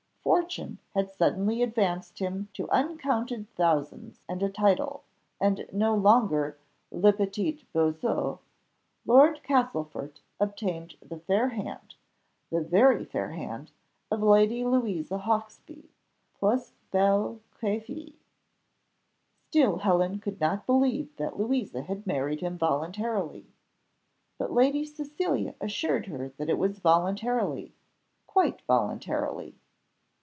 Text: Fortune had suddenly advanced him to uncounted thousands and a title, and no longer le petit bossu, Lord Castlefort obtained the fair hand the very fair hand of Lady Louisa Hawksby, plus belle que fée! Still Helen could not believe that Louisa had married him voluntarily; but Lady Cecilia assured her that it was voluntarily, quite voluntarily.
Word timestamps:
Fortune 0.23 0.77
had 0.93 1.09
suddenly 1.09 1.63
advanced 1.63 2.19
him 2.19 2.47
to 2.53 2.69
uncounted 2.69 3.49
thousands 3.55 4.19
and 4.29 4.43
a 4.43 4.49
title, 4.51 5.03
and 5.41 5.65
no 5.73 5.95
longer 5.95 6.57
le 6.91 7.11
petit 7.11 7.65
bossu, 7.73 8.37
Lord 9.03 9.41
Castlefort 9.43 10.21
obtained 10.39 10.95
the 11.01 11.17
fair 11.17 11.49
hand 11.49 11.95
the 12.51 12.61
very 12.61 13.03
fair 13.03 13.31
hand 13.31 13.71
of 14.11 14.21
Lady 14.21 14.63
Louisa 14.63 15.17
Hawksby, 15.17 15.89
plus 16.35 16.73
belle 16.91 17.39
que 17.59 17.79
fée! 17.81 18.13
Still 19.49 19.77
Helen 19.79 20.19
could 20.19 20.39
not 20.39 20.67
believe 20.67 21.15
that 21.17 21.39
Louisa 21.39 21.81
had 21.81 22.05
married 22.05 22.41
him 22.41 22.59
voluntarily; 22.59 23.47
but 24.37 24.53
Lady 24.53 24.85
Cecilia 24.85 25.55
assured 25.59 26.05
her 26.05 26.29
that 26.37 26.49
it 26.49 26.59
was 26.59 26.77
voluntarily, 26.77 27.73
quite 28.27 28.61
voluntarily. 28.61 29.55